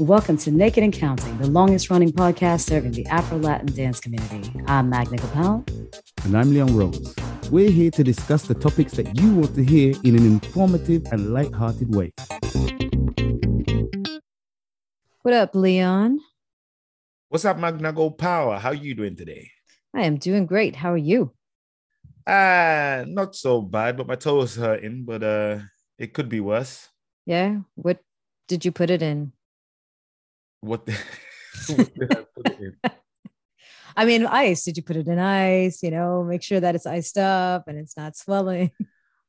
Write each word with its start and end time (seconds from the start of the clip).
Welcome 0.00 0.38
to 0.38 0.50
Naked 0.50 0.82
and 0.82 0.92
Counting, 0.92 1.38
the 1.38 1.46
longest 1.46 1.88
running 1.88 2.10
podcast 2.10 2.62
serving 2.62 2.90
the 2.90 3.06
Afro 3.06 3.38
Latin 3.38 3.68
dance 3.68 4.00
community. 4.00 4.52
I'm 4.66 4.90
Magna 4.90 5.18
Gopal. 5.18 5.64
And 6.24 6.36
I'm 6.36 6.50
Leon 6.50 6.76
Rose. 6.76 7.14
We're 7.52 7.70
here 7.70 7.92
to 7.92 8.02
discuss 8.02 8.42
the 8.42 8.54
topics 8.54 8.94
that 8.94 9.16
you 9.16 9.32
want 9.36 9.54
to 9.54 9.62
hear 9.62 9.94
in 10.02 10.18
an 10.18 10.26
informative 10.26 11.04
and 11.12 11.32
light-hearted 11.32 11.94
way. 11.94 12.10
What 15.22 15.32
up, 15.32 15.54
Leon? 15.54 16.18
What's 17.28 17.44
up, 17.44 17.60
Magna 17.60 17.92
Go 17.92 18.10
Power? 18.10 18.58
How 18.58 18.70
are 18.70 18.74
you 18.74 18.96
doing 18.96 19.14
today? 19.14 19.48
I 19.94 20.02
am 20.02 20.16
doing 20.16 20.46
great. 20.46 20.74
How 20.74 20.92
are 20.92 20.96
you? 20.96 21.32
Uh, 22.26 23.04
not 23.06 23.36
so 23.36 23.62
bad, 23.62 23.96
but 23.96 24.08
my 24.08 24.16
toe 24.16 24.42
is 24.42 24.56
hurting, 24.56 25.04
but 25.04 25.22
uh 25.22 25.58
it 25.98 26.12
could 26.12 26.28
be 26.28 26.40
worse. 26.40 26.88
Yeah. 27.26 27.60
What 27.76 28.00
did 28.48 28.64
you 28.64 28.72
put 28.72 28.90
it 28.90 29.00
in? 29.00 29.32
What, 30.64 30.86
the, 30.86 30.92
what 31.76 31.94
did 31.94 32.12
I 32.12 32.24
put 32.34 32.58
in? 32.58 32.76
I 33.96 34.04
mean, 34.04 34.26
ice. 34.26 34.64
Did 34.64 34.76
you 34.76 34.82
put 34.82 34.96
it 34.96 35.06
in 35.06 35.18
ice? 35.18 35.82
You 35.82 35.90
know, 35.90 36.24
make 36.24 36.42
sure 36.42 36.58
that 36.58 36.74
it's 36.74 36.86
iced 36.86 37.18
up 37.18 37.68
and 37.68 37.78
it's 37.78 37.96
not 37.96 38.16
swelling. 38.16 38.70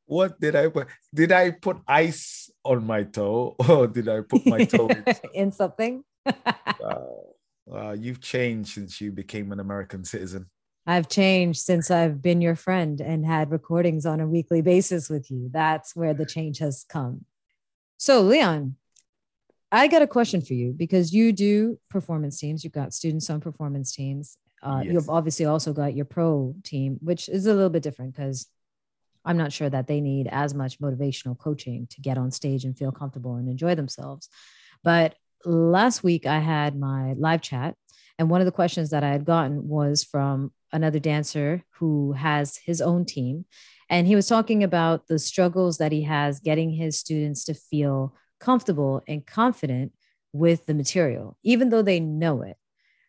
What 0.07 0.39
did 0.39 0.55
I 0.55 0.67
put? 0.67 0.87
Did 1.11 1.31
I 1.31 1.49
put 1.49 1.77
ice 1.87 2.51
on 2.63 2.85
my 2.85 3.01
toe 3.05 3.55
or 3.57 3.87
did 3.87 4.07
I 4.07 4.21
put 4.21 4.45
my 4.45 4.63
toe 4.63 4.85
in, 4.85 5.03
in 5.33 5.51
something? 5.51 6.03
Wow, 6.23 7.25
uh, 7.71 7.75
uh, 7.75 7.91
you've 7.93 8.21
changed 8.21 8.75
since 8.75 9.01
you 9.01 9.11
became 9.11 9.51
an 9.51 9.59
American 9.59 10.05
citizen. 10.05 10.45
I've 10.85 11.09
changed 11.09 11.59
since 11.59 11.89
I've 11.89 12.21
been 12.21 12.39
your 12.39 12.55
friend 12.55 13.01
and 13.01 13.25
had 13.25 13.49
recordings 13.49 14.05
on 14.05 14.19
a 14.19 14.27
weekly 14.27 14.61
basis 14.61 15.09
with 15.09 15.31
you. 15.31 15.49
That's 15.51 15.95
where 15.95 16.13
the 16.13 16.27
change 16.27 16.59
has 16.59 16.85
come. 16.87 17.25
So, 17.97 18.21
Leon, 18.21 18.75
I 19.75 19.87
got 19.87 20.01
a 20.01 20.07
question 20.07 20.41
for 20.41 20.53
you 20.53 20.71
because 20.71 21.13
you 21.13 21.33
do 21.33 21.77
performance 21.89 22.39
teams. 22.39 22.63
You've 22.63 22.73
got 22.73 22.93
students 22.93 23.29
on 23.29 23.41
performance 23.41 23.93
teams. 23.93 24.37
Uh, 24.63 24.81
Yes. 24.83 24.93
You've 24.93 25.09
obviously 25.09 25.45
also 25.45 25.73
got 25.73 25.95
your 25.95 26.05
pro 26.05 26.55
team, 26.63 26.97
which 27.01 27.27
is 27.27 27.45
a 27.45 27.53
little 27.53 27.69
bit 27.69 27.83
different 27.83 28.15
because 28.15 28.47
I'm 29.25 29.37
not 29.37 29.51
sure 29.51 29.69
that 29.69 29.87
they 29.87 29.99
need 29.99 30.27
as 30.31 30.53
much 30.53 30.79
motivational 30.79 31.37
coaching 31.37 31.87
to 31.89 31.99
get 31.99 32.17
on 32.17 32.31
stage 32.31 32.63
and 32.63 32.77
feel 32.77 32.91
comfortable 32.91 33.35
and 33.35 33.49
enjoy 33.49 33.75
themselves. 33.75 34.29
But 34.81 35.15
last 35.43 36.03
week 36.03 36.25
I 36.25 36.39
had 36.39 36.79
my 36.79 37.13
live 37.17 37.41
chat, 37.41 37.75
and 38.17 38.29
one 38.29 38.39
of 38.39 38.45
the 38.45 38.51
questions 38.51 38.91
that 38.91 39.03
I 39.03 39.09
had 39.09 39.25
gotten 39.25 39.67
was 39.67 40.05
from 40.05 40.53
another 40.71 40.99
dancer 40.99 41.63
who 41.79 42.13
has 42.13 42.55
his 42.57 42.81
own 42.81 43.03
team. 43.03 43.45
And 43.89 44.07
he 44.07 44.15
was 44.15 44.27
talking 44.27 44.63
about 44.63 45.07
the 45.07 45.19
struggles 45.19 45.79
that 45.79 45.91
he 45.91 46.03
has 46.03 46.39
getting 46.39 46.71
his 46.71 46.97
students 46.97 47.43
to 47.45 47.53
feel 47.53 48.15
comfortable 48.39 49.01
and 49.07 49.25
confident 49.25 49.93
with 50.33 50.65
the 50.65 50.73
material, 50.73 51.37
even 51.43 51.69
though 51.69 51.81
they 51.81 51.99
know 51.99 52.41
it. 52.41 52.57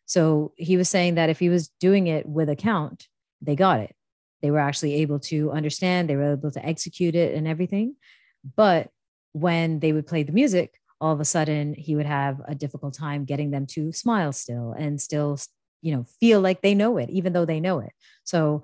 So 0.06 0.52
he 0.56 0.76
was 0.76 0.88
saying 0.88 1.16
that 1.16 1.30
if 1.30 1.38
he 1.40 1.48
was 1.48 1.68
doing 1.80 2.06
it 2.06 2.26
with 2.26 2.48
a 2.48 2.56
count, 2.56 3.08
they 3.42 3.56
got 3.56 3.80
it. 3.80 3.94
They 4.42 4.50
were 4.50 4.60
actually 4.60 4.94
able 4.94 5.18
to 5.20 5.50
understand, 5.50 6.08
they 6.08 6.16
were 6.16 6.32
able 6.32 6.52
to 6.52 6.64
execute 6.64 7.14
it 7.14 7.34
and 7.34 7.48
everything. 7.48 7.96
But 8.56 8.90
when 9.32 9.80
they 9.80 9.92
would 9.92 10.06
play 10.06 10.22
the 10.22 10.32
music, 10.32 10.78
all 11.00 11.12
of 11.12 11.20
a 11.20 11.24
sudden 11.24 11.74
he 11.74 11.96
would 11.96 12.06
have 12.06 12.40
a 12.46 12.54
difficult 12.54 12.94
time 12.94 13.24
getting 13.24 13.50
them 13.50 13.66
to 13.66 13.92
smile 13.92 14.32
still 14.32 14.72
and 14.72 15.00
still, 15.00 15.38
you 15.82 15.94
know, 15.94 16.04
feel 16.20 16.40
like 16.40 16.62
they 16.62 16.74
know 16.74 16.96
it, 16.96 17.10
even 17.10 17.32
though 17.32 17.44
they 17.44 17.60
know 17.60 17.80
it. 17.80 17.92
So, 18.24 18.62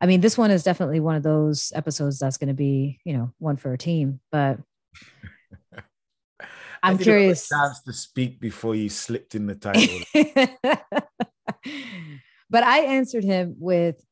I 0.00 0.06
mean, 0.06 0.20
this 0.22 0.38
one 0.38 0.50
is 0.50 0.64
definitely 0.64 1.00
one 1.00 1.16
of 1.16 1.22
those 1.22 1.72
episodes 1.74 2.18
that's 2.18 2.38
going 2.38 2.48
to 2.48 2.54
be, 2.54 3.00
you 3.04 3.12
know, 3.12 3.32
one 3.38 3.56
for 3.56 3.72
a 3.72 3.78
team. 3.78 4.20
But 4.32 4.58
I'm 6.82 6.96
didn't 6.96 7.06
have 7.06 7.16
a 7.16 7.18
curious. 7.18 7.48
Chance 7.48 7.82
to 7.82 7.92
speak 7.92 8.40
before 8.40 8.74
you 8.74 8.88
slipped 8.88 9.34
in 9.34 9.46
the 9.46 9.54
title. 9.56 9.98
but 12.50 12.64
I 12.64 12.80
answered 12.80 13.24
him 13.24 13.56
with 13.58 14.04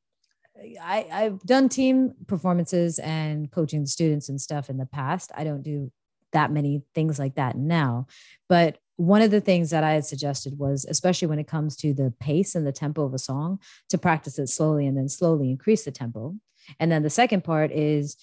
I, 0.83 1.07
I've 1.13 1.41
done 1.43 1.69
team 1.69 2.15
performances 2.27 2.99
and 2.99 3.51
coaching 3.51 3.87
students 3.87 4.29
and 4.29 4.41
stuff 4.41 4.69
in 4.71 4.77
the 4.77 4.87
past. 4.87 5.31
I 5.37 5.45
don't 5.45 5.63
do 5.63 5.93
that 6.33 6.51
many 6.51 6.83
things 6.95 7.19
like 7.19 7.37
that 7.37 7.57
now. 7.57 8.07
But 8.49 8.79
one 8.97 9.23
of 9.23 9.31
the 9.31 9.41
things 9.41 9.71
that 9.71 9.85
I 9.85 9.93
had 9.93 10.05
suggested 10.05 10.59
was, 10.59 10.85
especially 10.89 11.29
when 11.29 11.39
it 11.39 11.47
comes 11.47 11.77
to 11.77 11.95
the 11.95 12.13
pace 12.19 12.55
and 12.55 12.67
the 12.67 12.73
tempo 12.73 13.05
of 13.05 13.15
a 13.15 13.19
song, 13.19 13.61
to 13.91 13.99
practice 13.99 14.39
it 14.39 14.49
slowly 14.49 14.87
and 14.87 14.97
then 14.97 15.09
slowly 15.09 15.51
increase 15.51 15.85
the 15.85 15.93
tempo. 15.93 16.35
And 16.81 16.91
then 16.91 17.03
the 17.03 17.11
second 17.11 17.45
part 17.45 17.71
is 17.71 18.17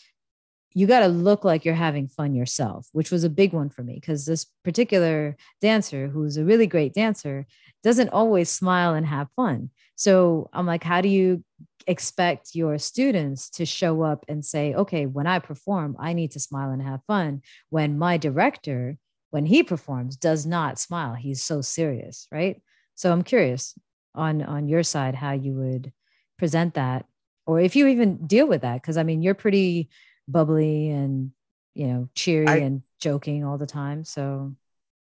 you 0.75 0.85
got 0.85 0.99
to 0.99 1.07
look 1.07 1.45
like 1.45 1.63
you're 1.63 1.73
having 1.73 2.09
fun 2.09 2.35
yourself, 2.35 2.89
which 2.91 3.09
was 3.09 3.23
a 3.23 3.29
big 3.29 3.53
one 3.53 3.69
for 3.69 3.81
me 3.81 3.95
because 3.95 4.25
this 4.25 4.45
particular 4.63 5.37
dancer, 5.61 6.09
who's 6.09 6.35
a 6.35 6.43
really 6.43 6.67
great 6.67 6.93
dancer, 6.93 7.47
doesn't 7.81 8.09
always 8.09 8.49
smile 8.49 8.93
and 8.93 9.07
have 9.07 9.29
fun. 9.37 9.69
So 9.95 10.49
I'm 10.51 10.65
like, 10.65 10.83
how 10.83 10.99
do 10.99 11.07
you 11.07 11.45
expect 11.87 12.55
your 12.55 12.77
students 12.77 13.49
to 13.51 13.65
show 13.65 14.01
up 14.01 14.25
and 14.27 14.43
say, 14.43 14.73
okay, 14.73 15.05
when 15.05 15.27
I 15.27 15.39
perform, 15.39 15.95
I 15.97 16.11
need 16.11 16.31
to 16.31 16.41
smile 16.41 16.71
and 16.71 16.81
have 16.81 16.99
fun? 17.07 17.41
When 17.69 17.97
my 17.97 18.17
director, 18.17 18.97
when 19.29 19.45
he 19.45 19.63
performs, 19.63 20.17
does 20.17 20.45
not 20.45 20.77
smile, 20.77 21.13
he's 21.13 21.41
so 21.41 21.61
serious, 21.61 22.27
right? 22.33 22.61
So 22.95 23.13
I'm 23.13 23.23
curious 23.23 23.73
on 24.13 24.41
on 24.41 24.67
your 24.67 24.83
side 24.83 25.15
how 25.15 25.31
you 25.31 25.53
would 25.53 25.93
present 26.37 26.73
that, 26.73 27.05
or 27.47 27.61
if 27.61 27.77
you 27.77 27.87
even 27.87 28.27
deal 28.27 28.47
with 28.47 28.63
that, 28.63 28.81
because 28.81 28.97
I 28.97 29.03
mean, 29.03 29.21
you're 29.21 29.35
pretty 29.35 29.89
bubbly 30.27 30.89
and 30.89 31.31
you 31.73 31.87
know 31.87 32.09
cheery 32.15 32.47
I- 32.47 32.57
and 32.57 32.81
joking 32.99 33.43
all 33.43 33.57
the 33.57 33.65
time. 33.67 34.03
So 34.03 34.55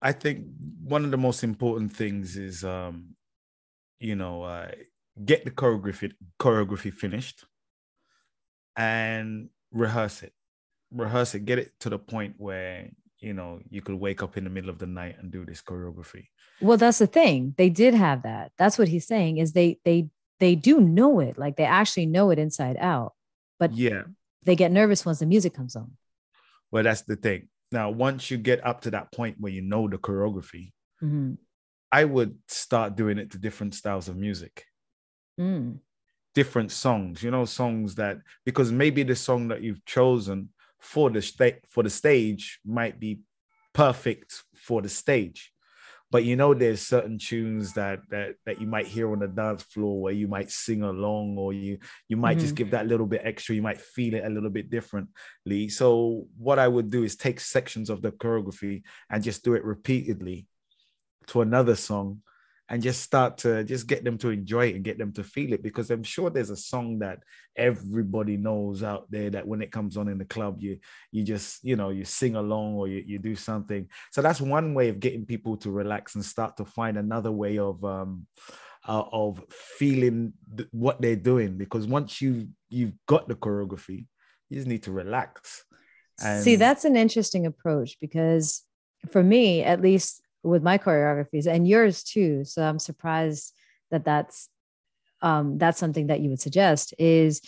I 0.01 0.11
think 0.11 0.45
one 0.83 1.05
of 1.05 1.11
the 1.11 1.17
most 1.17 1.43
important 1.43 1.93
things 1.93 2.35
is, 2.35 2.63
um, 2.63 3.15
you 3.99 4.15
know, 4.15 4.43
uh, 4.43 4.71
get 5.23 5.45
the 5.45 5.51
choreography 5.51 6.11
choreography 6.39 6.93
finished 6.93 7.45
and 8.75 9.49
rehearse 9.71 10.23
it. 10.23 10.33
Rehearse 10.91 11.35
it. 11.35 11.45
Get 11.45 11.59
it 11.59 11.71
to 11.81 11.89
the 11.89 11.99
point 11.99 12.35
where 12.37 12.89
you 13.19 13.33
know 13.33 13.61
you 13.69 13.81
could 13.81 13.95
wake 13.95 14.21
up 14.21 14.37
in 14.37 14.43
the 14.43 14.49
middle 14.49 14.69
of 14.69 14.79
the 14.79 14.85
night 14.85 15.15
and 15.19 15.31
do 15.31 15.45
this 15.45 15.61
choreography. 15.61 16.27
Well, 16.61 16.77
that's 16.77 16.99
the 16.99 17.07
thing. 17.07 17.55
They 17.57 17.69
did 17.69 17.93
have 17.93 18.23
that. 18.23 18.51
That's 18.57 18.77
what 18.77 18.87
he's 18.87 19.07
saying 19.07 19.37
is 19.37 19.53
they 19.53 19.79
they 19.85 20.09
they 20.39 20.55
do 20.55 20.79
know 20.81 21.19
it. 21.19 21.37
Like 21.37 21.55
they 21.55 21.65
actually 21.65 22.05
know 22.07 22.29
it 22.31 22.39
inside 22.39 22.77
out. 22.79 23.13
But 23.59 23.73
Yeah. 23.73 24.03
They 24.45 24.55
get 24.55 24.71
nervous 24.71 25.05
once 25.05 25.19
the 25.19 25.25
music 25.25 25.53
comes 25.53 25.75
on. 25.75 25.91
Well, 26.71 26.83
that's 26.83 27.01
the 27.03 27.15
thing. 27.15 27.49
Now, 27.71 27.89
once 27.91 28.29
you 28.31 28.37
get 28.37 28.65
up 28.65 28.81
to 28.81 28.91
that 28.91 29.11
point 29.11 29.37
where 29.39 29.51
you 29.51 29.61
know 29.61 29.87
the 29.87 29.97
choreography, 29.97 30.71
Mhm. 31.01 31.37
I 31.91 32.05
would 32.05 32.39
start 32.47 32.95
doing 32.95 33.19
it 33.19 33.31
to 33.31 33.37
different 33.37 33.75
styles 33.75 34.07
of 34.09 34.15
music. 34.17 34.65
Mm. 35.39 35.79
different 36.35 36.71
songs 36.71 37.21
you 37.21 37.29
know 37.29 37.45
songs 37.45 37.93
that 37.95 38.17
because 38.43 38.71
maybe 38.71 39.03
the 39.03 39.15
song 39.15 39.47
that 39.49 39.61
you've 39.61 39.85
chosen 39.85 40.49
for 40.79 41.11
the 41.11 41.21
state 41.21 41.59
for 41.69 41.83
the 41.83 41.89
stage 41.91 42.59
might 42.65 42.99
be 42.99 43.19
perfect 43.73 44.43
for 44.55 44.81
the 44.81 44.89
stage 44.89 45.52
but 46.13 46.23
you 46.23 46.35
know 46.35 46.53
there's 46.53 46.79
certain 46.79 47.17
tunes 47.17 47.73
that 47.73 47.99
that 48.11 48.35
that 48.45 48.61
you 48.61 48.67
might 48.67 48.85
hear 48.85 49.11
on 49.11 49.19
the 49.19 49.27
dance 49.27 49.63
floor 49.63 49.99
where 49.99 50.13
you 50.13 50.27
might 50.27 50.51
sing 50.51 50.83
along 50.83 51.35
or 51.39 51.53
you 51.53 51.79
you 52.07 52.15
might 52.15 52.37
just 52.37 52.53
Mhm. 52.53 52.57
give 52.57 52.69
that 52.69 52.85
little 52.85 53.07
bit 53.07 53.21
extra. 53.23 53.55
You 53.55 53.63
might 53.63 53.81
feel 53.81 54.13
it 54.13 54.23
a 54.23 54.29
little 54.29 54.51
bit 54.51 54.69
differently. 54.69 55.69
So 55.69 56.27
what 56.37 56.59
i 56.59 56.67
would 56.67 56.91
do 56.91 57.03
is 57.03 57.15
take 57.15 57.39
sections 57.39 57.89
of 57.89 58.03
the 58.03 58.11
choreography 58.11 58.83
and 59.09 59.23
just 59.23 59.43
do 59.43 59.55
it 59.55 59.63
repeatedly 59.65 60.45
to 61.29 61.41
another 61.41 61.75
song 61.75 62.21
and 62.69 62.81
just 62.81 63.01
start 63.01 63.37
to 63.39 63.63
just 63.63 63.87
get 63.87 64.03
them 64.03 64.17
to 64.17 64.29
enjoy 64.29 64.67
it 64.67 64.75
and 64.75 64.83
get 64.83 64.97
them 64.97 65.11
to 65.13 65.23
feel 65.23 65.53
it 65.53 65.61
because 65.61 65.91
I'm 65.91 66.03
sure 66.03 66.29
there's 66.29 66.49
a 66.49 66.55
song 66.55 66.99
that 66.99 67.19
everybody 67.55 68.37
knows 68.37 68.83
out 68.83 69.09
there 69.11 69.29
that 69.31 69.47
when 69.47 69.61
it 69.61 69.71
comes 69.71 69.97
on 69.97 70.07
in 70.07 70.17
the 70.17 70.25
club 70.25 70.59
you 70.59 70.79
you 71.11 71.23
just 71.23 71.63
you 71.63 71.75
know 71.75 71.89
you 71.89 72.05
sing 72.05 72.35
along 72.35 72.75
or 72.75 72.87
you, 72.87 73.03
you 73.05 73.19
do 73.19 73.35
something. 73.35 73.87
So 74.11 74.21
that's 74.21 74.41
one 74.41 74.73
way 74.73 74.89
of 74.89 74.99
getting 74.99 75.25
people 75.25 75.57
to 75.57 75.71
relax 75.71 76.15
and 76.15 76.23
start 76.23 76.57
to 76.57 76.65
find 76.65 76.97
another 76.97 77.31
way 77.31 77.59
of 77.59 77.83
um 77.83 78.27
uh, 78.87 79.03
of 79.11 79.41
feeling 79.49 80.33
th- 80.57 80.67
what 80.71 81.01
they're 81.01 81.15
doing 81.15 81.57
because 81.57 81.87
once 81.87 82.21
you 82.21 82.49
you've 82.69 82.93
got 83.07 83.27
the 83.27 83.35
choreography 83.35 84.07
you 84.49 84.57
just 84.59 84.67
need 84.67 84.83
to 84.83 84.91
relax. 84.91 85.65
See, 86.19 86.57
that's 86.57 86.85
an 86.85 86.95
interesting 86.95 87.45
approach 87.47 87.97
because 87.99 88.61
for 89.09 89.23
me, 89.23 89.63
at 89.63 89.81
least 89.81 90.21
with 90.43 90.61
my 90.61 90.77
choreographies 90.77 91.47
and 91.47 91.67
yours 91.67 92.03
too. 92.03 92.43
So 92.43 92.63
I'm 92.63 92.79
surprised 92.79 93.53
that 93.91 94.05
that's 94.05 94.49
um, 95.21 95.57
that's 95.57 95.79
something 95.79 96.07
that 96.07 96.19
you 96.19 96.29
would 96.29 96.41
suggest 96.41 96.93
is 96.99 97.41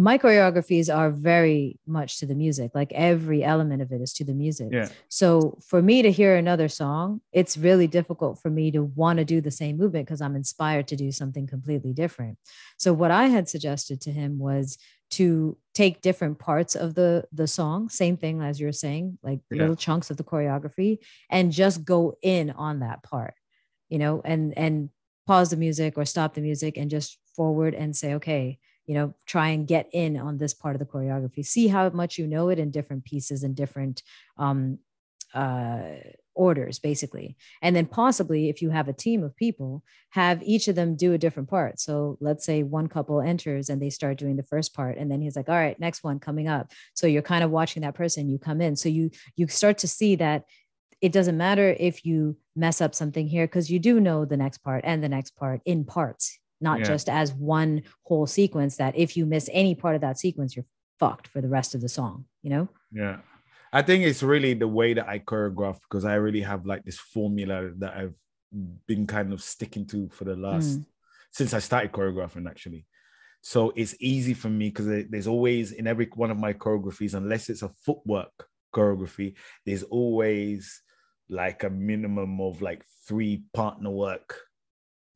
my 0.00 0.16
choreographies 0.16 0.94
are 0.94 1.10
very 1.10 1.78
much 1.86 2.20
to 2.20 2.26
the 2.26 2.36
music. 2.36 2.70
Like 2.72 2.92
every 2.92 3.42
element 3.42 3.82
of 3.82 3.90
it 3.90 4.00
is 4.00 4.12
to 4.14 4.24
the 4.24 4.32
music. 4.32 4.68
yeah 4.70 4.88
So 5.08 5.58
for 5.66 5.82
me 5.82 6.02
to 6.02 6.12
hear 6.12 6.36
another 6.36 6.68
song, 6.68 7.20
it's 7.32 7.56
really 7.56 7.88
difficult 7.88 8.40
for 8.40 8.48
me 8.48 8.70
to 8.70 8.84
want 8.84 9.18
to 9.18 9.24
do 9.24 9.40
the 9.40 9.50
same 9.50 9.76
movement 9.76 10.06
because 10.06 10.20
I'm 10.20 10.36
inspired 10.36 10.86
to 10.88 10.96
do 10.96 11.10
something 11.10 11.48
completely 11.48 11.92
different. 11.92 12.38
So 12.78 12.92
what 12.92 13.10
I 13.10 13.26
had 13.26 13.48
suggested 13.48 14.00
to 14.02 14.12
him 14.12 14.38
was 14.38 14.78
to 15.10 15.56
take 15.74 16.00
different 16.00 16.38
parts 16.38 16.76
of 16.76 16.94
the 16.94 17.24
the 17.32 17.46
song 17.48 17.88
same 17.88 18.16
thing 18.16 18.42
as 18.42 18.60
you're 18.60 18.72
saying 18.72 19.18
like 19.22 19.40
Yeah. 19.50 19.62
little 19.62 19.76
chunks 19.76 20.10
of 20.10 20.16
the 20.16 20.24
choreography 20.24 20.98
and 21.30 21.50
just 21.50 21.84
go 21.84 22.16
in 22.22 22.50
on 22.50 22.80
that 22.80 23.02
part 23.02 23.34
you 23.88 23.98
know 23.98 24.20
and 24.24 24.56
and 24.58 24.90
pause 25.26 25.48
the 25.50 25.56
music 25.56 25.96
or 25.96 26.04
stop 26.04 26.34
the 26.34 26.40
music 26.42 26.76
and 26.76 26.90
just 26.90 27.18
forward 27.34 27.74
and 27.74 27.96
say 27.96 28.14
okay 28.14 28.58
you 28.88 28.94
know 28.94 29.14
try 29.26 29.48
and 29.48 29.68
get 29.68 29.88
in 29.92 30.16
on 30.16 30.38
this 30.38 30.54
part 30.54 30.74
of 30.74 30.80
the 30.80 30.86
choreography. 30.86 31.46
See 31.46 31.68
how 31.68 31.88
much 31.90 32.18
you 32.18 32.26
know 32.26 32.48
it 32.48 32.58
in 32.58 32.72
different 32.72 33.04
pieces 33.04 33.44
and 33.44 33.54
different 33.54 34.02
um 34.38 34.78
uh 35.34 35.96
orders 36.34 36.78
basically. 36.78 37.36
And 37.60 37.76
then 37.76 37.84
possibly 37.84 38.48
if 38.48 38.62
you 38.62 38.70
have 38.70 38.88
a 38.88 38.92
team 38.92 39.22
of 39.22 39.36
people 39.36 39.82
have 40.10 40.42
each 40.42 40.68
of 40.68 40.76
them 40.76 40.96
do 40.96 41.12
a 41.12 41.18
different 41.18 41.50
part. 41.50 41.80
So 41.80 42.16
let's 42.20 42.46
say 42.46 42.62
one 42.62 42.86
couple 42.86 43.20
enters 43.20 43.68
and 43.68 43.82
they 43.82 43.90
start 43.90 44.18
doing 44.18 44.36
the 44.36 44.44
first 44.44 44.72
part 44.72 44.96
and 44.96 45.10
then 45.10 45.20
he's 45.20 45.36
like 45.36 45.48
all 45.48 45.54
right 45.54 45.78
next 45.78 46.02
one 46.02 46.18
coming 46.18 46.48
up. 46.48 46.72
So 46.94 47.06
you're 47.06 47.22
kind 47.22 47.44
of 47.44 47.50
watching 47.50 47.82
that 47.82 47.94
person 47.94 48.30
you 48.30 48.38
come 48.38 48.62
in. 48.62 48.74
So 48.74 48.88
you 48.88 49.10
you 49.36 49.48
start 49.48 49.78
to 49.78 49.88
see 49.88 50.16
that 50.16 50.44
it 51.02 51.12
doesn't 51.12 51.36
matter 51.36 51.76
if 51.78 52.06
you 52.06 52.38
mess 52.56 52.80
up 52.80 52.94
something 52.94 53.28
here 53.28 53.46
because 53.46 53.70
you 53.70 53.78
do 53.78 54.00
know 54.00 54.24
the 54.24 54.36
next 54.36 54.58
part 54.58 54.82
and 54.84 55.04
the 55.04 55.08
next 55.08 55.36
part 55.36 55.60
in 55.66 55.84
parts 55.84 56.38
not 56.60 56.80
Yeah. 56.80 56.86
just 56.86 57.08
as 57.08 57.32
one 57.32 57.82
whole 58.04 58.26
sequence 58.26 58.76
that 58.76 58.96
if 58.96 59.16
you 59.16 59.26
miss 59.26 59.48
any 59.52 59.74
part 59.74 59.94
of 59.94 60.00
that 60.00 60.18
sequence 60.18 60.56
you're 60.56 60.66
fucked 60.98 61.28
for 61.28 61.40
the 61.40 61.48
rest 61.48 61.74
of 61.74 61.80
the 61.80 61.88
song 61.88 62.24
you 62.42 62.50
know 62.50 62.68
Yeah. 62.92 63.20
I 63.72 63.82
think 63.82 64.04
it's 64.04 64.22
really 64.22 64.54
the 64.54 64.68
way 64.68 64.94
that 64.94 65.08
I 65.08 65.18
choreograph 65.18 65.78
because 65.82 66.04
I 66.04 66.14
really 66.14 66.40
have 66.40 66.64
like 66.64 66.84
this 66.84 66.98
formula 66.98 67.70
that 67.78 67.94
I've 67.94 68.14
been 68.86 69.06
kind 69.06 69.32
of 69.32 69.42
sticking 69.42 69.86
to 69.88 70.08
for 70.08 70.24
the 70.24 70.36
last 70.36 70.80
mm. 70.80 70.86
since 71.32 71.52
I 71.52 71.58
started 71.58 71.92
choreographing 71.92 72.48
actually. 72.48 72.86
So 73.42 73.72
it's 73.76 73.94
easy 74.00 74.34
for 74.34 74.48
me 74.48 74.70
because 74.70 74.86
there's 75.08 75.26
always 75.26 75.72
in 75.72 75.86
every 75.86 76.08
one 76.14 76.30
of 76.30 76.38
my 76.38 76.52
choreographies, 76.54 77.14
unless 77.14 77.48
it's 77.48 77.62
a 77.62 77.68
footwork 77.84 78.32
choreography, 78.74 79.34
there's 79.64 79.82
always 79.84 80.82
like 81.28 81.62
a 81.62 81.70
minimum 81.70 82.40
of 82.40 82.62
like 82.62 82.84
three 83.06 83.44
partner 83.52 83.90
work 83.90 84.40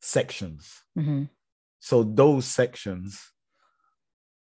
sections. 0.03 0.83
Mhm. 0.97 1.29
So 1.79 2.03
those 2.03 2.45
sections 2.45 3.19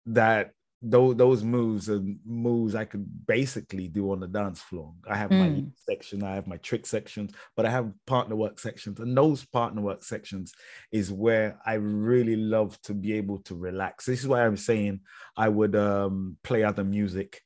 that 0.06 0.52
those 0.82 1.14
those 1.16 1.44
moves 1.44 1.90
are 1.90 2.02
moves 2.24 2.74
I 2.74 2.86
could 2.86 3.26
basically 3.26 3.86
do 3.88 4.12
on 4.12 4.20
the 4.20 4.26
dance 4.26 4.62
floor. 4.62 4.94
I 5.06 5.14
have 5.18 5.30
my 5.30 5.46
Mm. 5.48 5.54
lead 5.56 5.72
section, 5.76 6.22
I 6.22 6.34
have 6.34 6.46
my 6.46 6.56
trick 6.56 6.86
sections, 6.86 7.34
but 7.54 7.66
I 7.66 7.70
have 7.70 7.92
partner 8.06 8.34
work 8.34 8.58
sections, 8.58 8.98
and 8.98 9.14
those 9.14 9.44
partner 9.44 9.82
work 9.82 10.02
sections 10.02 10.54
is 10.90 11.12
where 11.12 11.60
I 11.66 11.74
really 11.74 12.36
love 12.36 12.80
to 12.82 12.94
be 12.94 13.12
able 13.12 13.40
to 13.42 13.54
relax. 13.54 14.06
This 14.06 14.20
is 14.20 14.28
why 14.28 14.46
I'm 14.46 14.56
saying 14.56 15.00
I 15.36 15.50
would 15.50 15.76
um, 15.76 16.38
play 16.42 16.64
other 16.64 16.84
music 16.84 17.42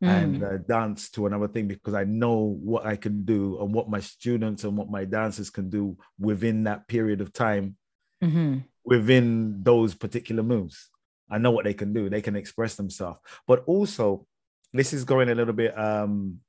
and 0.00 0.40
Mm. 0.40 0.54
uh, 0.54 0.58
dance 0.58 1.10
to 1.10 1.26
another 1.26 1.48
thing 1.48 1.66
because 1.68 1.94
I 1.94 2.04
know 2.04 2.58
what 2.62 2.84
I 2.86 2.96
can 2.96 3.24
do 3.24 3.60
and 3.60 3.72
what 3.72 3.88
my 3.88 4.00
students 4.00 4.64
and 4.64 4.76
what 4.76 4.90
my 4.90 5.04
dancers 5.04 5.50
can 5.50 5.70
do 5.70 5.96
within 6.18 6.64
that 6.64 6.88
period 6.88 7.20
of 7.20 7.32
time 7.32 7.76
Mhm. 8.22 8.64
within 8.84 9.62
those 9.62 9.94
particular 9.94 10.42
moves. 10.42 10.90
I 11.30 11.38
know 11.38 11.50
what 11.52 11.64
they 11.64 11.74
can 11.74 11.92
do. 11.92 12.08
They 12.10 12.20
can 12.20 12.36
express 12.36 12.76
themselves. 12.76 13.18
But 13.46 13.64
also, 13.66 14.26
this 14.72 14.92
is 14.92 15.04
going 15.04 15.28
a 15.30 15.34
little 15.34 15.54
bit 15.54 15.76
um, 15.78 16.40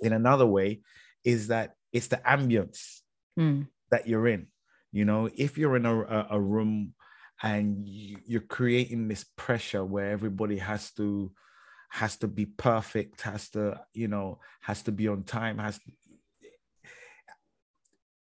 in 0.00 0.12
another 0.12 0.46
way, 0.46 0.80
is 1.24 1.48
that 1.48 1.74
it's 1.92 2.08
the 2.08 2.16
ambience 2.18 3.02
Mm. 3.38 3.68
that 3.90 4.06
you're 4.08 4.26
in. 4.28 4.46
You 4.92 5.04
know, 5.04 5.28
if 5.36 5.58
you're 5.58 5.76
in 5.76 5.86
a, 5.86 6.00
a, 6.00 6.26
a 6.30 6.40
room 6.40 6.94
and 7.42 7.86
you, 7.86 8.18
you're 8.26 8.40
creating 8.40 9.08
this 9.08 9.24
pressure 9.36 9.84
where 9.84 10.10
everybody 10.10 10.58
has 10.58 10.92
to 10.94 11.32
has 11.90 12.16
to 12.18 12.28
be 12.28 12.46
perfect, 12.46 13.20
has 13.20 13.50
to, 13.50 13.80
you 13.92 14.08
know, 14.08 14.38
has 14.60 14.82
to 14.82 14.92
be 14.92 15.08
on 15.08 15.24
time, 15.24 15.58
has 15.58 15.78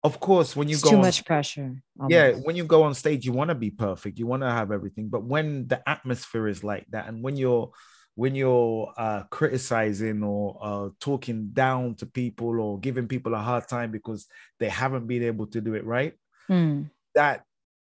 of 0.03 0.21
course 0.21 0.55
when 0.55 0.69
you 0.69 0.75
It's 0.75 0.83
go 0.83 0.91
too 0.91 0.97
on 0.97 1.03
much 1.03 1.25
pressure 1.25 1.83
yeah 2.09 2.33
when 2.33 2.57
you 2.57 2.65
go 2.65 2.83
on 2.83 2.93
stage 2.93 3.25
you 3.25 3.33
want 3.33 3.49
to 3.49 3.55
be 3.55 3.71
perfect 3.71 4.19
you 4.19 4.27
want 4.27 4.43
to 4.43 4.51
have 4.51 4.71
everything 4.71 5.09
but 5.09 5.25
when 5.25 5.67
the 5.69 5.89
atmosphere 5.89 6.49
is 6.49 6.63
like 6.63 6.85
that 6.91 7.09
and 7.09 7.23
when 7.23 7.37
you're 7.37 7.71
when 8.17 8.35
you're 8.35 8.93
uh, 8.97 9.23
criticizing 9.31 10.23
or 10.23 10.59
uh, 10.63 10.89
talking 11.01 11.49
down 11.53 11.95
to 11.97 12.07
people 12.07 12.61
or 12.61 12.79
giving 12.79 13.09
people 13.09 13.35
a 13.35 13.39
hard 13.39 13.67
time 13.67 13.91
because 13.91 14.27
they 14.61 14.69
haven't 14.69 15.07
been 15.07 15.23
able 15.23 15.47
to 15.47 15.61
do 15.61 15.75
it 15.75 15.85
right 15.87 16.15
Mm. 16.51 16.91
that 17.15 17.45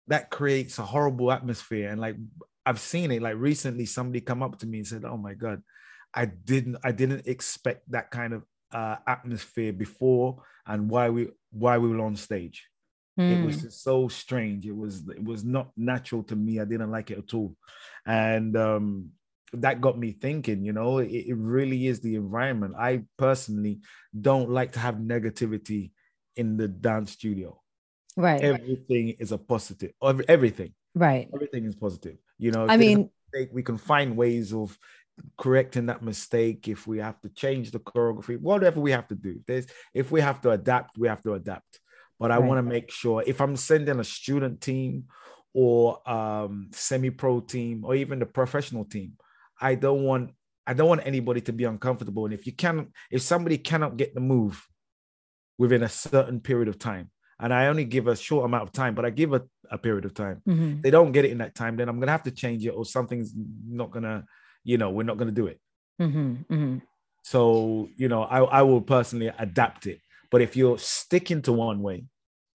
that 0.08 0.30
creates 0.30 0.78
a 0.78 0.84
horrible 0.84 1.32
atmosphere 1.32 1.90
and 1.90 2.00
like 2.00 2.16
i've 2.66 2.80
seen 2.80 3.12
it 3.12 3.22
like 3.22 3.36
recently 3.38 3.86
somebody 3.86 4.22
come 4.22 4.42
up 4.44 4.58
to 4.60 4.66
me 4.68 4.80
and 4.80 4.88
said 4.88 5.06
oh 5.06 5.18
my 5.18 5.34
god 5.34 5.62
i 6.14 6.26
didn't 6.26 6.78
i 6.84 6.92
didn't 6.92 7.28
expect 7.28 7.90
that 7.92 8.10
kind 8.12 8.34
of 8.34 8.44
uh, 8.72 8.98
atmosphere 9.08 9.72
before 9.72 10.42
and 10.68 10.90
why 10.90 11.10
we 11.10 11.30
why 11.52 11.78
we 11.78 11.88
were 11.88 12.04
on 12.04 12.16
stage. 12.16 12.68
It 13.18 13.46
was 13.46 13.56
Mm. 13.58 13.62
just 13.62 13.84
so 13.84 14.10
strange. 14.10 14.66
It 14.66 14.76
was 14.76 15.08
it 15.08 15.24
was 15.24 15.46
not 15.46 15.72
natural 15.78 16.24
to 16.24 16.36
me. 16.36 16.60
I 16.60 16.66
didn't 16.66 16.92
like 16.92 17.10
it 17.12 17.20
at 17.20 17.34
all. 17.34 17.56
And 18.06 18.58
um 18.58 19.12
that 19.54 19.80
got 19.80 19.98
me 19.98 20.12
thinking 20.12 20.66
you 20.66 20.74
know 20.74 20.98
it, 20.98 21.08
it 21.32 21.38
really 21.38 21.88
is 21.88 22.02
the 22.02 22.16
environment. 22.16 22.74
I 22.78 23.04
personally 23.18 23.80
don't 24.28 24.50
like 24.50 24.74
to 24.74 24.80
have 24.80 24.96
negativity 24.96 25.92
in 26.36 26.58
the 26.58 26.68
dance 26.68 27.12
studio. 27.12 27.62
Right. 28.18 28.42
Everything 28.42 29.10
is 29.20 29.32
a 29.32 29.38
positive. 29.38 29.92
Every- 30.04 30.28
everything. 30.28 30.74
Right. 30.96 31.30
Everything 31.34 31.64
is 31.66 31.76
positive 31.76 32.18
you 32.38 32.52
know 32.52 32.68
i 32.68 32.78
mean 32.78 33.10
mistake, 33.34 33.50
we 33.54 33.64
can 33.64 33.78
find 33.78 34.16
ways 34.18 34.54
of 34.54 34.78
correcting 35.38 35.86
that 35.86 36.02
mistake 36.02 36.68
if 36.68 36.86
we 36.88 36.98
have 37.00 37.20
to 37.22 37.30
change 37.30 37.72
the 37.72 37.80
choreography 37.80 38.40
whatever 38.40 38.82
we 38.82 38.92
have 38.92 39.08
to 39.08 39.16
do. 39.16 39.40
There's 39.48 39.66
if 39.94 40.12
we 40.12 40.20
have 40.22 40.42
to 40.42 40.52
adapt 40.52 40.98
we 40.98 41.08
have 41.08 41.22
to 41.24 41.34
adapt. 41.34 41.80
But 42.20 42.32
i 42.32 42.38
Right. 42.38 42.48
want 42.48 42.58
to 42.60 42.64
make 42.64 42.92
sure 42.92 43.24
if 43.26 43.40
i'm 43.42 43.56
sending 43.56 44.00
a 44.00 44.04
student 44.04 44.62
team 44.62 45.06
or 45.54 46.08
um 46.10 46.70
semi-pro 46.74 47.40
team 47.42 47.86
or 47.86 47.96
even 47.96 48.20
the 48.20 48.26
professional 48.26 48.84
team 48.86 49.14
i 49.62 49.76
don't 49.76 50.04
want 50.04 50.32
i 50.68 50.74
don't 50.74 50.90
want 50.90 51.06
anybody 51.06 51.42
to 51.42 51.54
be 51.54 51.64
uncomfortable. 51.64 52.26
And 52.26 52.34
if 52.34 52.46
you 52.46 52.52
can 52.54 52.92
if 53.10 53.22
somebody 53.22 53.58
cannot 53.58 53.96
get 53.98 54.14
the 54.14 54.22
move 54.22 54.68
within 55.58 55.84
a 55.84 55.90
certain 55.90 56.42
period 56.42 56.68
of 56.68 56.78
time 56.78 57.10
and 57.40 57.54
i 57.54 57.68
only 57.68 57.86
give 57.86 58.08
a 58.08 58.16
short 58.16 58.44
amount 58.46 58.64
of 58.64 58.72
time 58.74 58.96
but 58.96 59.06
i 59.06 59.10
give 59.10 59.34
a, 59.34 59.44
a 59.72 59.78
period 59.78 60.06
of 60.06 60.14
time 60.14 60.42
mhm. 60.48 60.82
they 60.82 60.92
don't 60.92 61.12
get 61.12 61.26
it 61.26 61.32
in 61.32 61.40
that 61.40 61.56
time, 61.56 61.76
then 61.78 61.90
I'm 61.90 62.00
gonna 62.00 62.12
have 62.12 62.24
to 62.24 62.32
change 62.32 62.66
it, 62.66 62.70
or 62.72 62.86
something's 62.86 63.34
not 63.68 63.92
gonna, 63.92 64.26
you 64.64 64.78
know, 64.78 64.90
we're 64.92 65.04
not 65.04 65.18
gonna 65.18 65.32
do 65.32 65.48
it. 65.48 65.60
Mhm. 66.00 66.46
Mhm. 66.48 66.82
So, 67.24 67.90
you 67.96 68.08
know, 68.08 68.24
I, 68.24 68.40
I 68.44 68.62
will 68.62 68.82
personally 68.82 69.32
adapt 69.40 69.88
it. 69.88 70.00
But 70.32 70.42
if 70.42 70.56
you're 70.56 70.78
sticking 70.78 71.42
to 71.44 71.54
one 71.54 71.82
way 71.82 72.06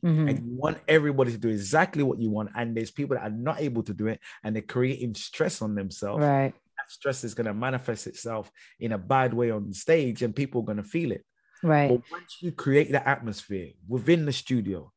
Mhm. 0.05 0.29
and 0.29 0.39
you 0.47 0.55
want 0.55 0.79
everybody 0.89 1.33
to 1.33 1.39
do 1.39 1.49
exactly 1.49 2.03
what 2.03 2.19
you 2.19 2.31
want, 2.31 2.51
and 2.55 2.77
there's 2.77 2.91
people 2.91 3.17
that 3.17 3.25
are 3.25 3.31
not 3.31 3.61
able 3.61 3.83
to 3.83 3.93
do 3.95 4.07
it 4.07 4.21
and 4.43 4.55
they're 4.55 4.63
creating 4.63 5.15
stress 5.15 5.61
on 5.63 5.75
themselves, 5.75 6.23
right 6.23 6.55
that 6.79 6.91
stress 6.91 7.25
is 7.25 7.35
gonna 7.35 7.53
manifest 7.53 8.07
itself 8.07 8.51
in 8.79 8.93
a 8.93 8.99
bad 8.99 9.35
way 9.35 9.51
on 9.51 9.73
stage, 9.73 10.23
and 10.23 10.35
people 10.35 10.63
are 10.63 10.65
gonna 10.65 10.83
feel 10.83 11.13
it. 11.13 11.25
right 11.63 11.89
But 11.89 12.03
once 12.11 12.39
you 12.41 12.53
create 12.53 12.91
the 12.91 13.07
atmosphere 13.07 13.73
within 13.89 14.25
the 14.25 14.33
studio, 14.33 14.93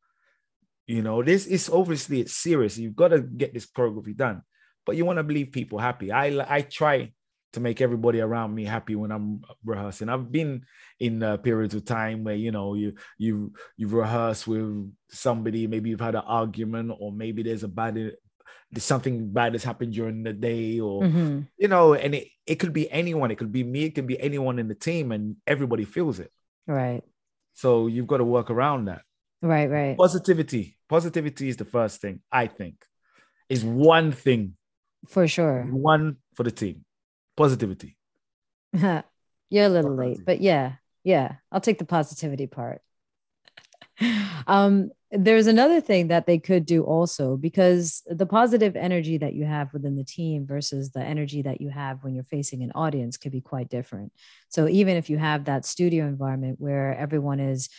you 0.87 1.01
know, 1.01 1.23
this 1.23 1.45
is 1.47 1.69
obviously 1.69 2.21
it's 2.21 2.35
serious. 2.35 2.77
You've 2.77 2.95
got 2.95 3.09
to 3.09 3.21
get 3.21 3.53
this 3.53 3.65
choreography 3.65 4.15
done, 4.15 4.41
but 4.85 4.95
you 4.95 5.05
want 5.05 5.17
to 5.19 5.23
leave 5.23 5.51
people 5.51 5.79
happy. 5.79 6.11
I 6.11 6.27
I 6.57 6.61
try 6.61 7.13
to 7.53 7.59
make 7.59 7.81
everybody 7.81 8.19
around 8.19 8.53
me 8.55 8.65
happy 8.65 8.95
when 8.95 9.11
I'm 9.11 9.41
rehearsing. 9.63 10.09
I've 10.09 10.31
been 10.31 10.65
in 10.99 11.21
uh, 11.21 11.37
periods 11.37 11.75
of 11.75 11.85
time 11.85 12.23
where 12.23 12.35
you 12.35 12.51
know 12.51 12.73
you 12.73 12.93
you 13.17 13.53
you 13.77 13.87
rehearse 13.87 14.45
with 14.47 14.91
somebody. 15.09 15.67
Maybe 15.67 15.89
you've 15.89 16.01
had 16.01 16.15
an 16.15 16.23
argument, 16.25 16.91
or 16.99 17.11
maybe 17.11 17.43
there's 17.43 17.63
a 17.63 17.67
bad 17.67 17.95
there's 18.71 18.83
something 18.83 19.31
bad 19.31 19.53
that's 19.53 19.63
happened 19.63 19.93
during 19.93 20.23
the 20.23 20.33
day, 20.33 20.79
or 20.79 21.03
Mhm. 21.03 21.47
you 21.57 21.67
know, 21.67 21.93
and 21.93 22.15
it 22.15 22.27
it 22.45 22.55
could 22.55 22.73
be 22.73 22.89
anyone. 22.91 23.31
It 23.31 23.37
could 23.37 23.51
be 23.51 23.63
me. 23.63 23.83
It 23.85 23.95
could 23.95 24.07
be 24.07 24.19
anyone 24.19 24.59
in 24.59 24.67
the 24.67 24.75
team, 24.75 25.11
and 25.11 25.37
everybody 25.47 25.85
feels 25.85 26.19
it. 26.19 26.31
right 26.67 27.03
So 27.53 27.87
you've 27.87 28.07
got 28.07 28.17
to 28.17 28.23
work 28.25 28.49
around 28.49 28.85
that. 28.85 29.03
Right 29.43 29.69
right 29.69 29.97
Positivity. 29.97 30.77
Positivity 30.89 31.49
is 31.49 31.57
the 31.57 31.65
first 31.65 32.01
thing, 32.01 32.21
I 32.31 32.47
think. 32.47 32.75
Is 33.49 33.63
one 33.63 34.11
thing, 34.11 34.55
for 35.07 35.27
sure 35.27 35.63
one 35.69 36.17
for 36.33 36.43
the 36.43 36.51
team. 36.51 36.85
Positivity. 37.35 37.97
You're 38.73 39.65
a 39.65 39.69
little 39.69 39.95
late, 39.95 40.19
but 40.25 40.41
yeah, 40.41 40.73
yeah, 41.03 41.35
I'll 41.51 41.61
take 41.61 41.77
the 41.77 41.85
positivity 41.85 42.47
part. 42.47 42.81
um, 44.47 44.89
there's 45.11 45.45
another 45.45 45.79
thing 45.79 46.07
that 46.07 46.25
they 46.25 46.39
could 46.39 46.65
do 46.65 46.83
also 46.83 47.37
because 47.37 48.01
the 48.07 48.25
positive 48.25 48.75
energy 48.75 49.19
that 49.19 49.33
you 49.33 49.45
have 49.45 49.71
within 49.71 49.95
the 49.95 50.03
team 50.03 50.47
versus 50.47 50.89
the 50.89 51.03
energy 51.03 51.43
that 51.43 51.61
you 51.61 51.69
have 51.69 52.03
when 52.03 52.15
you're 52.15 52.23
facing 52.23 52.63
an 52.63 52.71
audience 52.73 53.17
could 53.17 53.31
be 53.31 53.41
quite 53.41 53.69
different. 53.69 54.11
So 54.49 54.67
even 54.67 54.97
if 54.97 55.11
you 55.11 55.19
have 55.19 55.45
that 55.45 55.65
studio 55.65 56.07
environment 56.07 56.59
where 56.59 56.97
everyone 56.97 57.39
is 57.39 57.69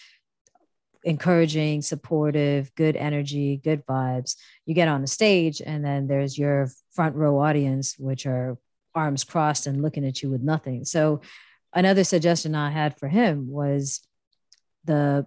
encouraging, 1.04 1.82
supportive, 1.82 2.74
good 2.74 2.96
energy, 2.96 3.60
good 3.62 3.84
vibes. 3.86 4.36
You 4.66 4.74
get 4.74 4.88
on 4.88 5.02
the 5.02 5.06
stage, 5.06 5.60
and 5.64 5.84
then 5.84 6.06
there's 6.06 6.36
your 6.36 6.70
front 6.92 7.14
row 7.14 7.38
audience, 7.38 7.96
which 7.98 8.26
are 8.26 8.58
arms 8.94 9.22
crossed 9.22 9.66
and 9.66 9.82
looking 9.82 10.06
at 10.06 10.22
you 10.22 10.30
with 10.30 10.42
nothing. 10.42 10.84
So, 10.84 11.20
another 11.72 12.04
suggestion 12.04 12.54
I 12.54 12.70
had 12.70 12.98
for 12.98 13.08
him 13.08 13.50
was 13.50 14.00
the 14.84 15.26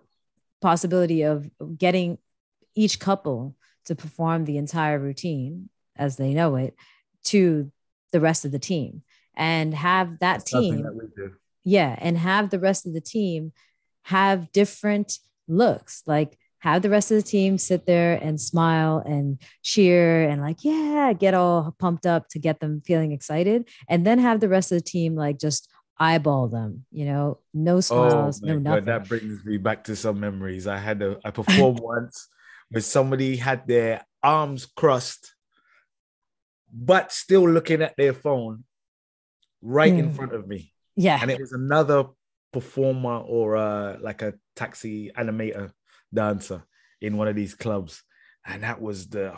possibility 0.62 1.24
of 1.24 1.50
getting 1.77 2.17
each 2.75 3.00
couple 3.00 3.55
to 3.86 3.96
perform 3.96 4.46
the 4.46 4.57
entire 4.57 5.00
routine 5.00 5.69
as 5.96 6.17
they 6.17 6.34
know 6.34 6.55
it 6.55 6.75
to 7.25 7.72
the 8.12 8.19
rest 8.19 8.46
of 8.46 8.51
the 8.51 8.60
team 8.60 9.03
and 9.36 9.74
have 9.74 10.19
that 10.19 10.39
That's 10.39 10.51
team 10.51 10.84
that 10.84 11.34
yeah 11.63 11.96
and 12.00 12.17
have 12.17 12.50
the 12.50 12.60
rest 12.60 12.86
of 12.86 12.93
the 12.93 13.01
team 13.01 13.51
have 14.03 14.51
different 14.51 15.19
looks 15.47 16.03
like 16.05 16.37
have 16.59 16.81
the 16.81 16.89
rest 16.89 17.11
of 17.11 17.17
the 17.17 17.23
team 17.23 17.57
sit 17.57 17.85
there 17.85 18.15
and 18.15 18.41
smile 18.41 19.01
and 19.05 19.39
cheer 19.61 20.27
and 20.27 20.41
like 20.41 20.63
yeah 20.63 21.13
get 21.13 21.33
all 21.33 21.75
pumped 21.79 22.05
up 22.05 22.27
to 22.29 22.39
get 22.39 22.59
them 22.59 22.81
feeling 22.81 23.11
excited 23.11 23.69
and 23.87 24.05
then 24.05 24.19
have 24.19 24.39
the 24.39 24.49
rest 24.49 24.71
of 24.71 24.77
the 24.77 24.83
team 24.83 25.15
like 25.15 25.39
just 25.39 25.69
eyeball 25.99 26.47
them 26.47 26.85
you 26.91 27.05
know? 27.05 27.39
No 27.53 27.77
oh 27.77 27.81
smiles 27.81 28.41
oh, 28.43 28.47
no 28.47 28.59
nothing 28.59 28.85
God, 28.85 28.85
that 28.85 29.09
brings 29.09 29.43
me 29.45 29.57
back 29.57 29.83
to 29.85 29.95
some 29.95 30.19
memories. 30.19 30.67
I 30.67 30.77
had 30.77 31.01
a 31.01 31.17
i 31.23 31.31
performed 31.39 31.79
once 31.79 32.27
where 32.69 32.81
somebody 32.81 33.35
had 33.37 33.67
their 33.67 34.05
arms 34.21 34.65
crossed 34.65 35.33
but 36.73 37.11
still 37.11 37.47
looking 37.47 37.81
at 37.81 37.95
their 37.97 38.13
phone 38.13 38.63
right 39.61 39.93
mm. 39.93 39.99
in 39.99 40.13
front 40.13 40.33
of 40.33 40.47
me. 40.47 40.73
Yeah. 40.95 41.19
And 41.21 41.31
it 41.31 41.39
was 41.39 41.53
another 41.53 42.05
performer 42.51 43.17
or 43.19 43.57
uh, 43.57 43.97
like 43.99 44.21
a 44.21 44.33
taxi 44.55 45.11
animator 45.17 45.71
dancer 46.13 46.63
in 47.01 47.17
one 47.17 47.27
of 47.27 47.35
these 47.35 47.53
clubs 47.53 48.03
and 48.45 48.63
that 48.63 48.81
was 48.81 49.07
the 49.07 49.33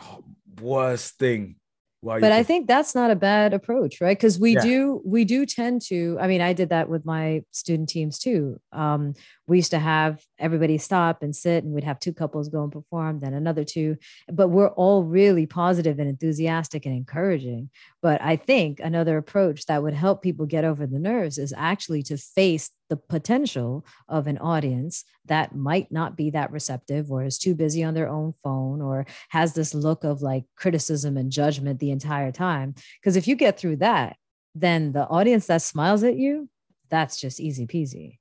worst 0.60 1.18
thing 1.18 1.56
but 2.02 2.32
I 2.32 2.42
think 2.42 2.66
that's 2.66 2.94
not 2.94 3.10
a 3.10 3.16
bad 3.16 3.52
approach, 3.52 4.00
right? 4.00 4.16
Because 4.16 4.38
we 4.38 4.54
yeah. 4.54 4.62
do 4.62 5.02
we 5.04 5.26
do 5.26 5.44
tend 5.44 5.82
to. 5.88 6.16
I 6.18 6.28
mean, 6.28 6.40
I 6.40 6.54
did 6.54 6.70
that 6.70 6.88
with 6.88 7.04
my 7.04 7.42
student 7.50 7.90
teams 7.90 8.18
too. 8.18 8.58
Um, 8.72 9.12
we 9.50 9.56
used 9.58 9.72
to 9.72 9.80
have 9.80 10.24
everybody 10.38 10.78
stop 10.78 11.24
and 11.24 11.34
sit, 11.34 11.64
and 11.64 11.74
we'd 11.74 11.82
have 11.82 11.98
two 11.98 12.12
couples 12.12 12.48
go 12.48 12.62
and 12.62 12.70
perform, 12.70 13.18
then 13.18 13.34
another 13.34 13.64
two. 13.64 13.96
But 14.28 14.46
we're 14.46 14.68
all 14.68 15.02
really 15.02 15.44
positive 15.44 15.98
and 15.98 16.08
enthusiastic 16.08 16.86
and 16.86 16.94
encouraging. 16.94 17.68
But 18.00 18.22
I 18.22 18.36
think 18.36 18.78
another 18.78 19.18
approach 19.18 19.66
that 19.66 19.82
would 19.82 19.92
help 19.92 20.22
people 20.22 20.46
get 20.46 20.64
over 20.64 20.86
the 20.86 21.00
nerves 21.00 21.36
is 21.36 21.52
actually 21.56 22.04
to 22.04 22.16
face 22.16 22.70
the 22.88 22.96
potential 22.96 23.84
of 24.08 24.28
an 24.28 24.38
audience 24.38 25.04
that 25.26 25.56
might 25.56 25.90
not 25.90 26.16
be 26.16 26.30
that 26.30 26.52
receptive 26.52 27.10
or 27.10 27.24
is 27.24 27.36
too 27.36 27.56
busy 27.56 27.82
on 27.82 27.94
their 27.94 28.08
own 28.08 28.34
phone 28.44 28.80
or 28.80 29.04
has 29.30 29.54
this 29.54 29.74
look 29.74 30.04
of 30.04 30.22
like 30.22 30.44
criticism 30.54 31.16
and 31.16 31.32
judgment 31.32 31.80
the 31.80 31.90
entire 31.90 32.30
time. 32.30 32.72
Because 33.00 33.16
if 33.16 33.26
you 33.26 33.34
get 33.34 33.58
through 33.58 33.78
that, 33.78 34.14
then 34.54 34.92
the 34.92 35.08
audience 35.08 35.46
that 35.48 35.62
smiles 35.62 36.04
at 36.04 36.14
you, 36.14 36.48
that's 36.88 37.20
just 37.20 37.40
easy 37.40 37.66
peasy. 37.66 38.19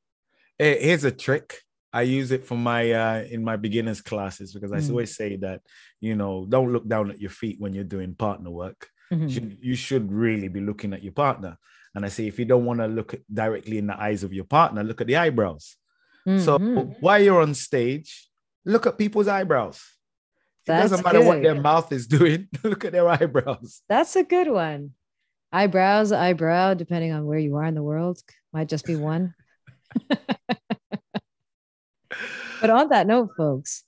Here's 0.59 1.05
a 1.05 1.11
trick. 1.11 1.55
I 1.91 2.03
use 2.03 2.31
it 2.31 2.45
for 2.45 2.55
my 2.55 2.91
uh, 2.91 3.23
in 3.23 3.43
my 3.43 3.55
beginners 3.55 4.01
classes 4.01 4.53
because 4.53 4.71
I 4.71 4.77
mm. 4.77 4.89
always 4.91 5.15
say 5.15 5.37
that 5.37 5.61
you 5.99 6.15
know 6.15 6.45
don't 6.47 6.71
look 6.71 6.87
down 6.87 7.09
at 7.09 7.19
your 7.19 7.31
feet 7.31 7.59
when 7.59 7.73
you're 7.73 7.83
doing 7.83 8.13
partner 8.13 8.51
work. 8.51 8.89
Mm-hmm. 9.11 9.23
You, 9.23 9.29
should, 9.29 9.57
you 9.61 9.75
should 9.75 10.11
really 10.11 10.49
be 10.49 10.61
looking 10.61 10.93
at 10.93 11.01
your 11.01 11.13
partner 11.13 11.57
and 11.95 12.05
I 12.05 12.09
say, 12.09 12.27
if 12.27 12.37
you 12.37 12.45
don't 12.45 12.65
want 12.65 12.79
to 12.79 12.87
look 12.87 13.15
directly 13.31 13.77
in 13.77 13.87
the 13.87 13.99
eyes 13.99 14.23
of 14.23 14.33
your 14.33 14.43
partner, 14.43 14.83
look 14.83 15.01
at 15.01 15.07
the 15.07 15.17
eyebrows. 15.17 15.75
Mm-hmm. 16.27 16.43
So 16.43 16.57
while 16.99 17.21
you're 17.21 17.41
on 17.41 17.53
stage, 17.55 18.29
look 18.65 18.85
at 18.85 18.97
people's 18.97 19.27
eyebrows. 19.27 19.81
That's 20.65 20.85
it 20.85 20.89
doesn't 20.89 21.05
matter 21.05 21.19
good. 21.19 21.27
what 21.27 21.41
their 21.41 21.59
mouth 21.59 21.91
is 21.91 22.05
doing. 22.05 22.47
look 22.63 22.85
at 22.85 22.91
their 22.91 23.07
eyebrows. 23.07 23.81
That's 23.89 24.15
a 24.15 24.23
good 24.23 24.49
one. 24.49 24.91
Eyebrows, 25.51 26.11
eyebrow, 26.11 26.75
depending 26.75 27.11
on 27.11 27.25
where 27.25 27.39
you 27.39 27.55
are 27.55 27.65
in 27.65 27.73
the 27.73 27.81
world, 27.81 28.21
might 28.53 28.69
just 28.69 28.85
be 28.85 28.95
one. 28.95 29.33
but 32.61 32.69
on 32.69 32.89
that 32.89 33.07
note, 33.07 33.31
folks, 33.35 33.83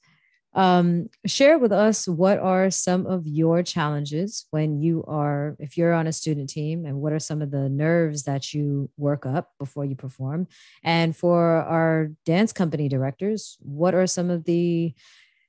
um, 0.54 1.10
share 1.26 1.58
with 1.58 1.72
us 1.72 2.08
what 2.08 2.38
are 2.38 2.70
some 2.70 3.06
of 3.06 3.26
your 3.26 3.64
challenges 3.64 4.48
when 4.52 4.82
you 4.82 5.04
are 5.08 5.56
if 5.60 5.78
you're 5.78 5.94
on 5.94 6.08
a 6.08 6.14
student 6.14 6.50
team 6.50 6.86
and 6.86 6.98
what 7.00 7.14
are 7.14 7.20
some 7.20 7.42
of 7.42 7.52
the 7.52 7.70
nerves 7.70 8.24
that 8.24 8.54
you 8.54 8.90
work 8.98 9.26
up 9.26 9.52
before 9.60 9.86
you 9.86 9.96
perform? 9.96 10.48
And 10.84 11.16
for 11.16 11.40
our 11.40 12.12
dance 12.26 12.52
company 12.52 12.90
directors 12.90 13.58
what 13.62 13.96
are 13.96 14.08
some 14.08 14.30
of 14.30 14.44
the 14.44 14.94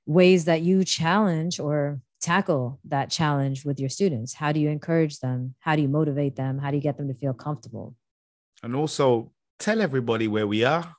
ways 0.07 0.45
that 0.45 0.63
you 0.63 0.85
challenge 0.85 1.59
or 1.59 2.01
tackle 2.21 2.79
that 2.85 3.11
challenge 3.11 3.65
with 3.65 3.81
your 3.81 3.89
students? 3.89 4.35
How 4.35 4.53
do 4.53 4.61
you 4.61 4.69
encourage 4.69 5.19
them? 5.19 5.55
How 5.59 5.75
do 5.75 5.83
you 5.83 5.89
motivate 5.89 6.37
them? 6.37 6.59
How 6.59 6.71
do 6.71 6.77
you 6.77 6.83
get 6.83 6.97
them 6.97 7.09
to 7.09 7.15
feel 7.15 7.35
comfortable? 7.35 7.97
And 8.63 8.77
also 8.77 9.32
tell 9.59 9.81
everybody 9.81 10.29
where 10.29 10.47
we 10.47 10.65
are. 10.65 10.95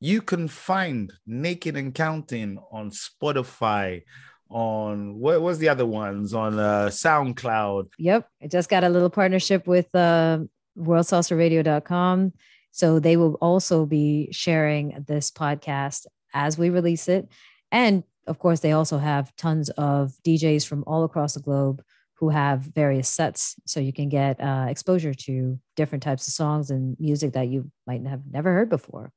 You 0.00 0.22
can 0.22 0.48
find 0.48 1.12
Naked 1.26 1.76
and 1.76 1.94
Counting 1.94 2.58
on 2.70 2.90
Spotify, 2.90 4.02
on 4.48 5.18
what 5.18 5.42
was 5.42 5.58
the 5.58 5.68
other 5.68 5.84
ones? 5.86 6.32
On 6.32 6.58
uh, 6.58 6.86
SoundCloud. 6.86 7.88
Yep, 7.98 8.28
I 8.42 8.46
just 8.46 8.70
got 8.70 8.84
a 8.84 8.88
little 8.88 9.10
partnership 9.10 9.66
with 9.66 9.92
uh, 9.94 10.38
WorldSalsaRadio.com, 10.78 12.32
so 12.70 12.98
they 13.00 13.16
will 13.16 13.34
also 13.34 13.86
be 13.86 14.28
sharing 14.30 15.04
this 15.06 15.30
podcast 15.30 16.06
as 16.32 16.56
we 16.56 16.70
release 16.70 17.08
it, 17.08 17.28
and 17.72 18.04
of 18.28 18.38
course, 18.38 18.60
they 18.60 18.72
also 18.72 18.98
have 18.98 19.34
tons 19.36 19.70
of 19.70 20.12
DJs 20.24 20.66
from 20.66 20.84
all 20.86 21.02
across 21.04 21.34
the 21.34 21.40
globe 21.40 21.82
who 22.18 22.28
have 22.28 22.60
various 22.60 23.08
sets 23.08 23.54
so 23.66 23.80
you 23.80 23.92
can 23.92 24.08
get 24.08 24.40
uh, 24.40 24.66
exposure 24.68 25.14
to 25.14 25.58
different 25.76 26.02
types 26.02 26.26
of 26.26 26.34
songs 26.34 26.70
and 26.70 26.96
music 26.98 27.32
that 27.32 27.48
you 27.48 27.70
might 27.86 28.04
have 28.06 28.22
never 28.30 28.52
heard 28.52 28.68
before 28.68 29.12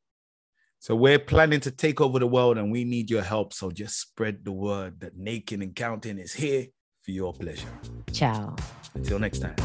so 0.81 0.95
we're 0.95 1.19
planning 1.19 1.59
to 1.59 1.69
take 1.69 2.01
over 2.01 2.17
the 2.17 2.25
world 2.25 2.57
and 2.57 2.71
we 2.71 2.85
need 2.85 3.11
your 3.11 3.21
help. 3.21 3.53
So 3.53 3.69
just 3.69 4.01
spread 4.01 4.43
the 4.43 4.51
word 4.51 4.99
that 5.01 5.15
Naked 5.15 5.61
and 5.61 5.75
Counting 5.75 6.17
is 6.17 6.33
here 6.33 6.65
for 7.03 7.11
your 7.11 7.33
pleasure. 7.33 7.69
Ciao. 8.11 8.55
Until 8.95 9.19
next 9.19 9.41
time. 9.41 9.55